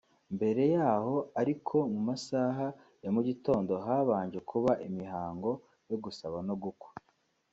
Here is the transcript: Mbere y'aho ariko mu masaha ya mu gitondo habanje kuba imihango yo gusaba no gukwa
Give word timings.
Mbere 0.35 0.63
y'aho 0.75 1.15
ariko 1.41 1.75
mu 1.91 1.99
masaha 2.09 2.65
ya 3.03 3.09
mu 3.15 3.21
gitondo 3.27 3.71
habanje 3.85 4.39
kuba 4.49 4.71
imihango 4.87 5.51
yo 5.89 5.97
gusaba 6.03 6.37
no 6.47 6.55
gukwa 6.63 6.89